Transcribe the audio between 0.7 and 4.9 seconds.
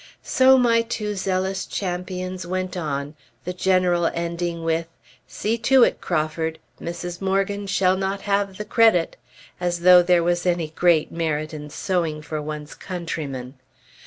two zealous champions went on, the General ending with